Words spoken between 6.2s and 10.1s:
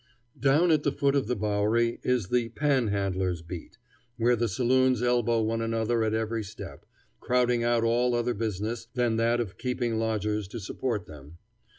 step, crowding out all other business than that of keeping